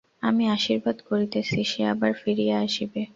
আমি 0.23 0.43
আশীর্বাদ 0.47 0.97
করিতেছি, 1.09 1.59
সে 1.63 1.81
আবার 1.93 2.11
ফিরিয়া 2.21 2.55
আসিবে। 2.59 3.01